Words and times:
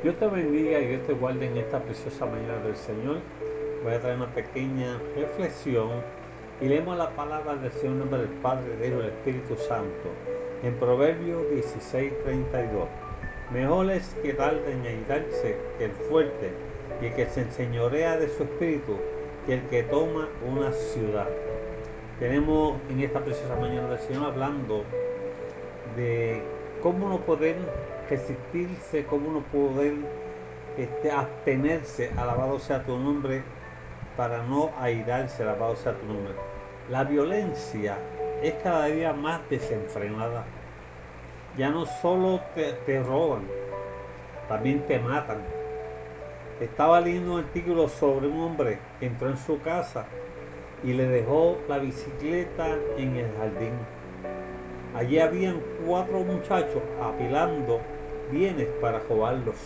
Dios 0.00 0.14
te 0.14 0.28
bendiga 0.28 0.78
y 0.78 0.86
Dios 0.86 1.02
te 1.08 1.12
guarde 1.12 1.46
en 1.46 1.56
esta 1.56 1.80
preciosa 1.80 2.24
mañana 2.24 2.58
del 2.58 2.76
Señor. 2.76 3.16
Voy 3.82 3.92
a 3.92 4.00
traer 4.00 4.16
una 4.16 4.32
pequeña 4.32 4.96
reflexión 5.16 5.90
y 6.60 6.66
leemos 6.68 6.96
la 6.96 7.10
palabra 7.16 7.56
del 7.56 7.72
Señor 7.72 7.94
en 7.94 7.98
nombre 7.98 8.20
del 8.20 8.28
Padre, 8.28 8.76
del 8.76 8.92
Hijo 8.92 9.00
y 9.00 9.02
del 9.02 9.10
Espíritu 9.10 9.56
Santo. 9.56 10.08
En 10.62 10.74
Proverbios 10.76 11.50
16, 11.50 12.12
32. 12.22 12.86
Mejor 13.52 13.90
es 13.90 14.14
quedar 14.22 14.54
de 14.62 14.72
añadirse 14.72 15.56
que 15.78 15.86
el 15.86 15.90
fuerte 15.90 16.52
y 17.02 17.06
el 17.06 17.14
que 17.14 17.26
se 17.26 17.40
enseñorea 17.40 18.16
de 18.18 18.28
su 18.28 18.44
espíritu 18.44 18.98
que 19.46 19.54
el 19.54 19.62
que 19.62 19.82
toma 19.82 20.28
una 20.48 20.70
ciudad. 20.70 21.28
Tenemos 22.20 22.76
en 22.88 23.00
esta 23.00 23.18
preciosa 23.18 23.56
mañana 23.56 23.88
del 23.88 23.98
Señor 23.98 24.26
hablando 24.26 24.84
de 25.96 26.40
cómo 26.84 27.08
no 27.08 27.18
poder 27.22 27.56
resistirse, 28.08 29.04
cómo 29.06 29.32
no 29.32 29.40
poder 29.40 29.94
este, 30.76 31.10
abstenerse, 31.10 32.10
alabado 32.16 32.58
sea 32.58 32.82
tu 32.84 32.96
nombre, 32.96 33.42
para 34.16 34.42
no 34.42 34.70
airarse, 34.78 35.42
alabado 35.42 35.76
sea 35.76 35.92
tu 35.92 36.06
nombre. 36.06 36.34
La 36.90 37.04
violencia 37.04 37.98
es 38.42 38.54
cada 38.62 38.86
día 38.86 39.12
más 39.12 39.40
desenfrenada. 39.50 40.44
Ya 41.56 41.70
no 41.70 41.86
solo 41.86 42.40
te 42.54 43.02
roban, 43.02 43.42
también 44.48 44.86
te 44.86 44.98
matan. 44.98 45.38
Estaba 46.60 47.00
leyendo 47.00 47.34
un 47.34 47.40
artículo 47.40 47.88
sobre 47.88 48.26
un 48.26 48.40
hombre 48.40 48.78
que 48.98 49.06
entró 49.06 49.28
en 49.28 49.36
su 49.36 49.60
casa 49.60 50.06
y 50.82 50.92
le 50.92 51.06
dejó 51.06 51.58
la 51.68 51.78
bicicleta 51.78 52.76
en 52.96 53.16
el 53.16 53.32
jardín. 53.36 53.72
Allí 54.96 55.18
habían 55.18 55.60
cuatro 55.84 56.20
muchachos 56.20 56.82
apilando 57.00 57.80
bienes 58.30 58.68
para 58.80 59.00
robarlos. 59.00 59.56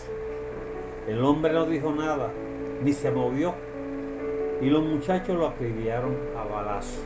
El 1.07 1.25
hombre 1.25 1.53
no 1.53 1.66
dijo 1.66 1.93
nada, 1.93 2.30
ni 2.83 2.93
se 2.93 3.11
movió, 3.11 3.55
y 4.61 4.67
los 4.67 4.83
muchachos 4.83 5.36
lo 5.36 5.48
acribillaron 5.48 6.17
a 6.36 6.45
balazo. 6.45 7.01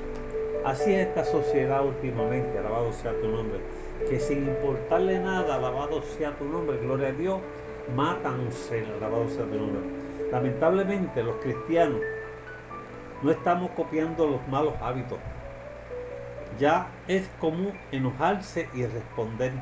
Así 0.65 0.93
es 0.93 1.07
esta 1.07 1.25
sociedad 1.25 1.85
últimamente, 1.85 2.59
alabado 2.59 2.93
sea 2.93 3.13
tu 3.21 3.29
nombre, 3.29 3.61
que 4.09 4.21
sin 4.21 4.47
importarle 4.47 5.19
nada, 5.21 5.57
alabado 5.57 6.03
sea 6.03 6.37
tu 6.37 6.45
nombre, 6.45 6.77
gloria 6.79 7.09
a 7.09 7.13
Dios, 7.13 7.41
ser, 8.51 8.85
alabado 8.99 9.29
sea 9.29 9.45
tu 9.45 9.55
nombre. 9.55 9.81
Lamentablemente 10.31 11.23
los 11.23 11.37
cristianos 11.37 12.01
no 13.23 13.31
estamos 13.31 13.71
copiando 13.71 14.27
los 14.27 14.47
malos 14.49 14.75
hábitos. 14.83 15.19
Ya 16.59 16.89
es 17.07 17.29
común 17.41 17.73
enojarse 17.93 18.69
y 18.75 18.85
responder 18.87 19.53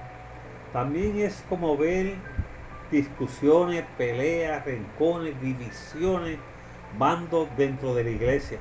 también 0.74 1.16
es 1.20 1.44
como 1.48 1.76
ver 1.76 2.16
discusiones, 2.90 3.84
peleas, 3.96 4.66
rincones, 4.66 5.40
divisiones, 5.40 6.40
bandos 6.98 7.48
dentro 7.56 7.94
de 7.94 8.02
la 8.02 8.10
iglesia. 8.10 8.58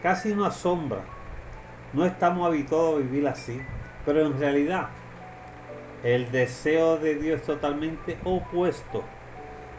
Casi 0.00 0.32
no 0.32 0.44
asombra. 0.44 1.00
No 1.92 2.06
estamos 2.06 2.46
habituados 2.46 2.94
a 2.94 2.98
vivir 2.98 3.26
así. 3.26 3.60
Pero 4.06 4.24
en 4.24 4.38
realidad 4.38 4.90
el 6.04 6.30
deseo 6.30 6.98
de 6.98 7.16
Dios 7.16 7.40
es 7.40 7.46
totalmente 7.46 8.16
opuesto. 8.22 9.02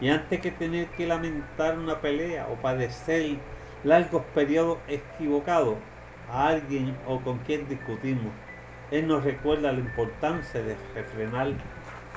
Y 0.02 0.10
antes 0.10 0.42
que 0.42 0.50
tener 0.50 0.88
que 0.88 1.06
lamentar 1.06 1.78
una 1.78 2.02
pelea 2.02 2.48
o 2.52 2.56
padecer 2.56 3.38
largos 3.82 4.24
periodos 4.34 4.76
equivocados 4.88 5.76
a 6.30 6.48
alguien 6.48 6.94
o 7.06 7.18
con 7.22 7.38
quien 7.38 7.66
discutimos, 7.66 8.34
él 8.90 9.08
nos 9.08 9.24
recuerda 9.24 9.72
la 9.72 9.80
importancia 9.80 10.62
de 10.62 10.76
refrenar 10.94 11.48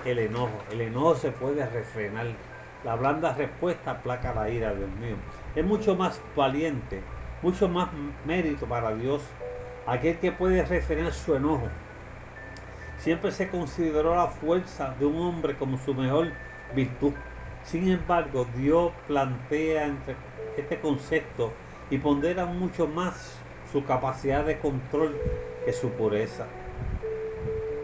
el 0.06 0.20
enojo. 0.20 0.64
El 0.72 0.81
enojo 0.81 1.16
se 1.16 1.31
puede 1.31 1.66
refrenar. 1.66 2.28
La 2.84 2.95
blanda 2.95 3.34
respuesta 3.34 3.92
aplaca 3.92 4.34
la 4.34 4.50
ira, 4.50 4.73
Dios 4.73 4.89
mío. 5.02 5.16
Es 5.56 5.66
mucho 5.66 5.95
más 5.95 6.22
valiente, 6.36 7.02
mucho 7.42 7.67
más 7.67 7.89
mérito 8.26 8.66
para 8.67 8.94
Dios 8.94 9.22
aquel 9.86 10.17
que 10.20 10.32
puede 10.32 10.64
refrenar 10.64 11.11
su 11.11 11.36
enojo. 11.36 11.67
Siempre 12.99 13.32
se 13.32 13.49
consideró 13.49 14.16
la 14.16 14.27
fuerza 14.27 14.93
de 14.99 15.05
un 15.05 15.20
hombre 15.22 15.55
como 15.55 15.77
su 15.77 15.93
mejor 15.93 16.32
virtud. 16.76 17.14
Sin 17.64 17.89
embargo, 17.89 18.45
Dios 18.55 18.92
plantea 19.08 19.88
entre 19.88 20.16
este 20.58 20.80
concepto 20.80 21.52
y 21.89 21.98
pondera 21.98 22.45
mucho 22.45 22.88
más 22.88 23.39
su 23.72 23.83
capacidad 23.86 24.45
de 24.45 24.60
control 24.60 25.16
que 25.66 25.73
su 25.73 25.89
pureza. 25.92 26.45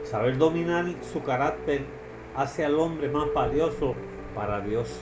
Saber 0.04 0.38
dominar 0.38 0.86
su 1.02 1.24
carácter 1.24 1.82
hace 2.36 2.64
al 2.64 2.80
hombre 2.80 3.10
más 3.10 3.34
valioso 3.34 3.96
para 4.36 4.62
Dios. 4.62 5.02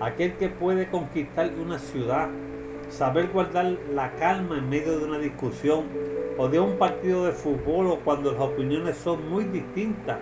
Aquel 0.00 0.36
que 0.36 0.48
puede 0.48 0.88
conquistar 0.88 1.50
una 1.60 1.78
ciudad, 1.78 2.28
saber 2.88 3.28
guardar 3.28 3.76
la 3.92 4.14
calma 4.16 4.58
en 4.58 4.68
medio 4.68 4.98
de 4.98 5.04
una 5.04 5.18
discusión 5.18 5.86
o 6.38 6.48
de 6.48 6.60
un 6.60 6.78
partido 6.78 7.24
de 7.24 7.32
fútbol 7.32 7.88
o 7.88 8.00
cuando 8.00 8.32
las 8.32 8.40
opiniones 8.40 8.96
son 8.96 9.28
muy 9.28 9.44
distintas, 9.44 10.18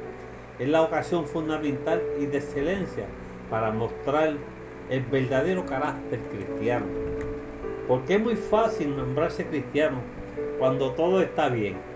es 0.59 0.69
la 0.69 0.83
ocasión 0.83 1.27
fundamental 1.27 2.03
y 2.19 2.27
de 2.27 2.39
excelencia 2.39 3.07
para 3.49 3.71
mostrar 3.71 4.35
el 4.89 5.03
verdadero 5.05 5.67
carácter 5.67 6.21
cristiano. 6.31 6.87
Porque 7.89 8.15
es 8.15 8.21
muy 8.21 8.37
fácil 8.37 8.97
nombrarse 8.97 9.47
cristiano 9.47 9.99
cuando 10.59 10.93
todo 10.93 11.23
está 11.23 11.49
bien 11.49 11.90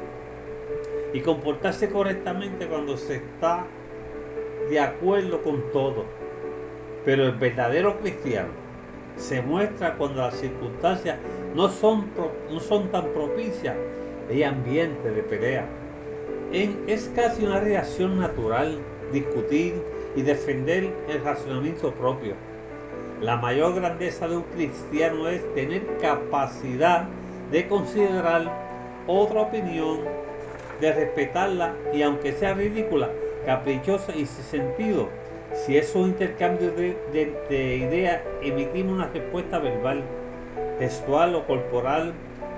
y 1.15 1.21
comportarse 1.21 1.89
correctamente 1.89 2.67
cuando 2.67 2.97
se 2.97 3.17
está 3.17 3.65
de 4.69 4.81
acuerdo 4.81 5.41
con 5.43 5.63
todo. 5.73 6.05
Pero 7.05 7.27
el 7.27 7.33
verdadero 7.33 7.99
cristiano 8.01 8.49
se 9.17 9.41
muestra 9.41 9.97
cuando 9.97 10.23
las 10.23 10.35
circunstancias 10.35 11.17
no 11.55 11.69
son, 11.69 12.11
no 12.51 12.59
son 12.59 12.89
tan 12.89 13.07
propicias 13.13 13.77
y 14.29 14.43
ambiente 14.43 15.09
de 15.09 15.23
pelea. 15.23 15.67
es 16.53 17.11
casi 17.15 17.45
una 17.45 17.61
reacción 17.61 18.19
natural 18.19 18.81
discutir 19.13 19.81
y 20.17 20.23
defender 20.23 20.93
el 21.09 21.23
razonamiento 21.23 21.93
propio. 21.93 22.35
La 23.21 23.37
mayor 23.37 23.77
grandeza 23.77 24.27
de 24.27 24.39
un 24.39 24.43
cristiano 24.55 25.29
es 25.29 25.43
tener 25.55 25.87
capacidad 25.99 27.07
de 27.53 27.69
considerar 27.69 28.51
otra 29.07 29.43
opinión 29.43 30.24
de 30.85 30.93
respetarla 30.93 31.75
y 31.93 32.03
aunque 32.03 32.33
sea 32.33 32.55
ridícula, 32.55 33.09
caprichosa 33.47 34.15
y 34.15 34.27
sin 34.27 34.45
sentido, 34.45 35.09
si 35.53 35.77
es 35.77 35.95
un 35.95 36.09
intercambio 36.09 36.73
de, 36.73 37.77
ideas, 37.77 38.23
emitimos 38.43 38.93
una 38.95 39.07
respuesta 39.09 39.59
verbal, 39.59 40.03
textual 40.79 41.35
o 41.35 41.47
corporal, 41.47 42.13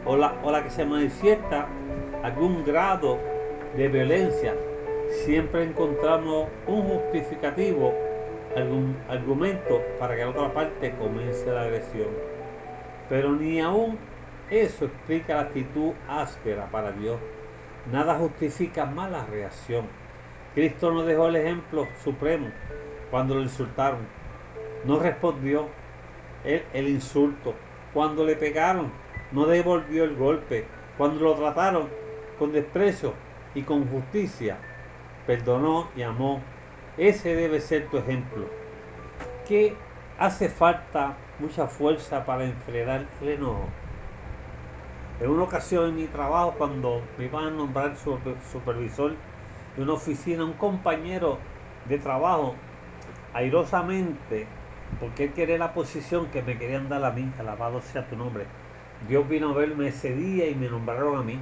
o 0.05 0.17
la, 0.17 0.35
o 0.43 0.51
la 0.51 0.63
que 0.63 0.71
se 0.71 0.85
manifiesta 0.85 1.67
algún 2.23 2.65
grado 2.65 3.19
de 3.77 3.89
violencia, 3.89 4.55
siempre 5.11 5.65
encontramos 5.65 6.49
un 6.67 6.83
justificativo, 6.83 7.93
algún 8.57 8.97
argumento 9.09 9.83
para 9.99 10.17
que 10.17 10.23
la 10.23 10.31
otra 10.31 10.53
parte 10.53 10.95
comience 10.99 11.47
la 11.51 11.63
agresión. 11.63 12.09
Pero 13.09 13.33
ni 13.33 13.61
aún 13.61 13.99
eso 14.51 14.87
explica 14.87 15.35
la 15.35 15.41
actitud 15.43 15.93
áspera 16.09 16.67
para 16.71 16.93
Dios. 16.93 17.19
Nada 17.93 18.17
justifica 18.17 18.85
mala 18.85 19.25
reacción. 19.27 19.87
Cristo 20.55 20.91
nos 20.93 21.07
dejó 21.07 21.29
el 21.29 21.37
ejemplo 21.37 21.87
supremo 22.03 22.49
cuando 23.11 23.37
lo 23.37 23.43
insultaron. 23.43 24.01
No 24.85 24.99
respondió 24.99 25.69
el, 26.45 26.89
insulto. 26.89 27.55
Cuando 27.93 28.25
le 28.25 28.37
pegaron, 28.37 28.91
no 29.33 29.47
devolvió 29.47 30.05
el 30.05 30.17
golpe. 30.17 30.67
Cuando 30.99 31.21
lo 31.21 31.35
trataron 31.35 31.89
con 32.39 32.53
desprecio 32.53 33.13
y 33.55 33.63
con 33.63 33.89
justicia, 33.89 34.59
perdonó 35.27 35.89
y 35.97 36.03
amó. 36.03 36.41
Ese 36.97 37.35
debe 37.37 37.61
ser 37.61 37.89
tu 37.89 37.99
ejemplo. 37.99 38.47
¿Qué 39.47 39.77
hace 40.19 40.49
falta 40.49 41.17
mucha 41.39 41.67
fuerza 41.67 42.25
para 42.25 42.45
enfrentar 42.45 43.07
el 43.21 43.29
enojo? 43.29 43.69
En 45.21 45.31
una 45.31 45.45
ocasión 45.45 45.89
en 45.89 45.97
mi 45.97 46.07
trabajo, 46.07 46.55
cuando 46.59 47.01
me 47.17 47.25
iban 47.25 47.45
a 47.47 47.51
nombrar 47.51 47.97
supervisor 47.97 49.15
de 49.75 49.83
una 49.83 49.95
oficina, 49.95 50.45
un 50.45 50.53
compañero 50.53 51.39
de 51.89 51.99
trabajo, 51.99 52.55
airosamente, 53.33 54.47
porque 55.01 55.25
él 55.25 55.33
quería 55.33 55.57
la 55.57 55.73
posición 55.73 56.27
que 56.27 56.43
me 56.43 56.59
querían 56.59 56.91
dar 56.91 57.03
a 57.03 57.13
mí, 57.13 57.33
alabado 57.39 57.81
sea 57.81 58.07
tu 58.07 58.17
nombre. 58.17 58.45
Dios 59.09 59.27
vino 59.27 59.51
a 59.51 59.55
verme 59.55 59.89
ese 59.89 60.15
día 60.15 60.49
y 60.49 60.55
me 60.55 60.69
nombraron 60.69 61.19
a 61.19 61.23
mí. 61.23 61.39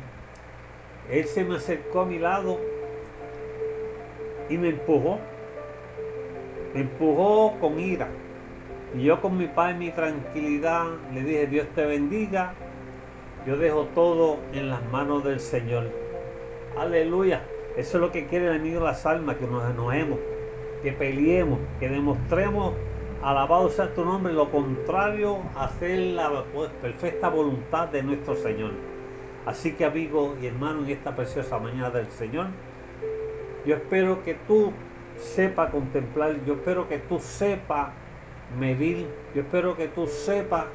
Él 1.10 1.24
se 1.26 1.44
me 1.44 1.56
acercó 1.56 2.02
a 2.02 2.06
mi 2.06 2.18
lado 2.18 2.60
y 4.48 4.56
me 4.56 4.68
empujó. 4.68 5.18
Me 6.74 6.82
empujó 6.82 7.58
con 7.60 7.78
ira. 7.80 8.08
Y 8.96 9.02
yo 9.02 9.20
con 9.20 9.36
mi 9.36 9.46
paz 9.48 9.74
y 9.74 9.78
mi 9.78 9.90
tranquilidad 9.90 10.86
le 11.12 11.22
dije, 11.22 11.46
Dios 11.48 11.66
te 11.74 11.84
bendiga, 11.84 12.54
yo 13.46 13.56
dejo 13.56 13.88
todo 13.94 14.38
en 14.52 14.70
las 14.70 14.84
manos 14.90 15.24
del 15.24 15.40
Señor. 15.40 15.90
Aleluya. 16.78 17.42
Eso 17.76 17.96
es 17.98 18.00
lo 18.00 18.12
que 18.12 18.26
quiere 18.26 18.46
el 18.46 18.54
enemigo 18.54 18.80
de 18.80 18.86
las 18.86 19.04
almas, 19.04 19.36
que 19.36 19.46
nos 19.46 19.68
enojemos. 19.70 20.18
que 20.82 20.92
peleemos, 20.92 21.60
que 21.80 21.88
demostremos, 21.88 22.74
alabado 23.22 23.70
sea 23.70 23.94
tu 23.94 24.04
nombre, 24.04 24.34
lo 24.34 24.50
contrario 24.50 25.38
a 25.54 25.64
hacer 25.64 25.98
la 25.98 26.44
pues, 26.52 26.68
perfecta 26.82 27.30
voluntad 27.30 27.88
de 27.88 28.02
nuestro 28.02 28.36
Señor. 28.36 28.72
Así 29.46 29.72
que 29.72 29.86
amigo 29.86 30.36
y 30.42 30.46
hermano, 30.46 30.84
en 30.84 30.90
esta 30.90 31.16
preciosa 31.16 31.58
mañana 31.58 31.88
del 31.88 32.10
Señor, 32.10 32.48
yo 33.64 33.76
espero 33.76 34.22
que 34.22 34.34
tú 34.46 34.72
sepa 35.16 35.70
contemplar, 35.70 36.36
yo 36.44 36.54
espero 36.54 36.86
que 36.86 36.98
tú 36.98 37.18
sepas 37.18 37.88
medir, 38.58 39.06
yo 39.34 39.40
espero 39.40 39.74
que 39.74 39.88
tú 39.88 40.06
sepas 40.06 40.66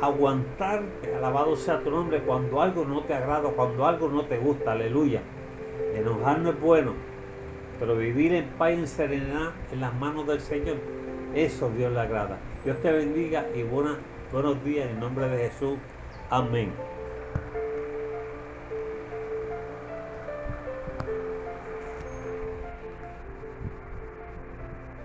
aguantar, 0.00 0.82
alabado 1.16 1.56
sea 1.56 1.80
tu 1.80 1.90
nombre, 1.90 2.20
cuando 2.20 2.62
algo 2.62 2.84
no 2.84 3.02
te 3.04 3.14
agrada, 3.14 3.50
cuando 3.50 3.86
algo 3.86 4.08
no 4.08 4.24
te 4.24 4.38
gusta, 4.38 4.72
aleluya. 4.72 5.20
Enojar 5.94 6.38
no 6.40 6.50
es 6.50 6.60
bueno, 6.60 6.92
pero 7.78 7.96
vivir 7.96 8.34
en 8.34 8.46
paz 8.58 8.70
y 8.72 8.74
en 8.74 8.86
serenidad 8.86 9.50
en 9.72 9.80
las 9.80 9.94
manos 9.94 10.26
del 10.26 10.40
Señor, 10.40 10.76
eso 11.34 11.70
Dios 11.76 11.92
le 11.92 12.00
agrada. 12.00 12.38
Dios 12.64 12.80
te 12.82 12.92
bendiga 12.92 13.46
y 13.54 13.62
buenos 13.62 14.64
días 14.64 14.88
en 14.90 15.00
nombre 15.00 15.28
de 15.28 15.48
Jesús. 15.48 15.78
Amén. 16.30 16.72